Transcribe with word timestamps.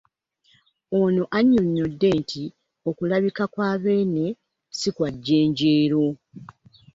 Ono 0.99 1.23
annyonnyodde 1.37 2.09
nti 2.21 2.43
okulabika 2.89 3.43
kwa 3.53 3.69
Beene 3.81 4.25
si 4.77 4.89
kwa 4.95 5.07
jjenjeero 5.23 6.05